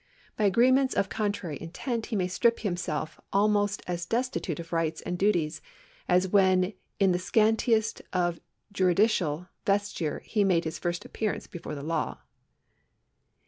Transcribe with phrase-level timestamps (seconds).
[0.35, 5.15] By agreements of contrary intent he may strip himself almost as destitute of rights and
[5.15, 5.61] duties,
[6.09, 8.39] as when in the scantiest of
[8.73, 12.17] juridical vesture he made his first appearance before the law.